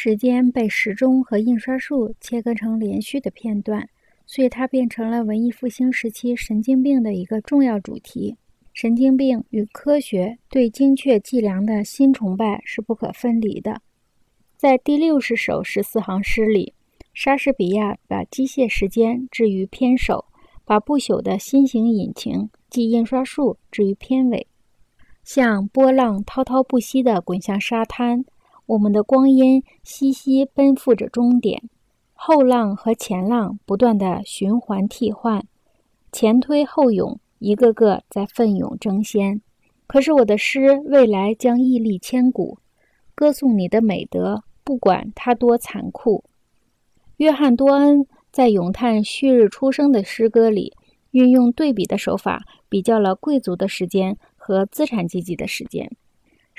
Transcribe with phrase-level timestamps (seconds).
[0.00, 3.88] 时间被时钟和印刷术切割成连续的片段，
[4.26, 8.36] 所以它变成了文艺复兴时期神经病的一个重要主题。
[8.72, 13.82] 神经病与科学对精确计量的新崇拜是不可分离的。
[14.56, 16.74] 在第六十首十四行诗里，
[17.12, 20.26] 莎士比亚把机械时间置于篇首，
[20.64, 24.46] 把不朽的新型引擎即印刷术置于篇尾。
[25.24, 28.24] 像波浪滔滔不息地滚向沙滩，
[28.68, 31.62] 我们的光阴息息奔赴着终点。
[32.12, 35.46] 后浪和前浪不断地循环替换，
[36.12, 37.18] 前推后涌。
[37.38, 39.40] 一个个在奋勇争先，
[39.86, 42.58] 可是我的诗未来将屹立千古，
[43.14, 46.24] 歌颂你的美德，不管它多残酷。
[47.18, 50.74] 约翰多恩在咏叹旭日初升的诗歌里，
[51.12, 55.88] 运用对比的手法，比较了贵族的时间和资产阶级的时间。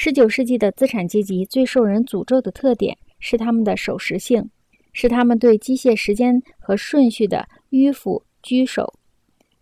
[0.00, 4.48] 十九世纪的资产阶级最受人诅咒的特点是他们的守时性，
[4.92, 8.94] 是他们对机械时间和顺序的迂腐拘守。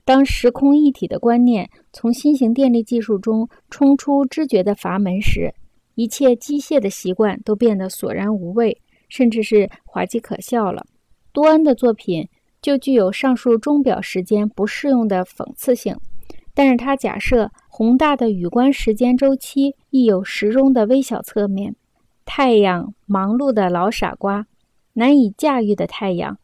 [0.04, 5.54] 当时空一体的观念从新型电力技术中冲出知觉的阀门时，
[5.94, 10.84] 一切机械的习惯都变得索然无味，甚至是滑稽可笑了。
[11.32, 12.28] 多恩的作品
[12.60, 15.96] 就具有上述钟表时间不适用的讽刺性，
[16.52, 21.76] 但是他假设宏大的宇观时间周期亦有时钟的微小侧面。
[22.24, 24.46] 太阳，忙碌的老傻瓜，
[24.94, 26.38] 难以驾驭的太阳，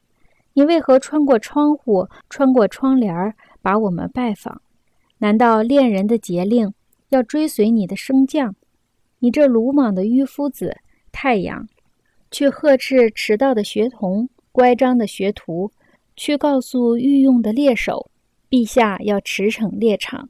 [0.53, 3.35] 你为何穿过窗户，穿过窗帘儿？
[3.63, 4.61] 把我们拜访，
[5.21, 6.75] 难道恋人的节令
[7.09, 8.55] 要追随你的升降？
[9.21, 10.77] 你这鲁莽的迂夫子，
[11.13, 11.67] 太阳，
[12.31, 15.73] 去呵斥迟到的学童，乖张的学徒，
[16.15, 18.11] 去告诉御用的猎手，
[18.51, 20.29] 陛下要驰骋猎场，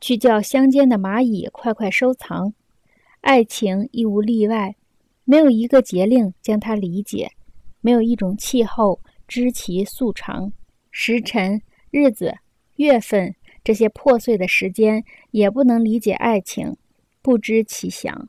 [0.00, 2.52] 去叫乡间的蚂蚁快快收藏。
[3.20, 4.76] 爱情亦无例外，
[5.24, 7.32] 没有一个节令将它理解，
[7.80, 10.52] 没有一种气候知其素长，
[10.90, 12.38] 时辰日子。
[12.76, 16.76] 月份这些破碎的时间也不能理解爱情，
[17.20, 18.28] 不知其详。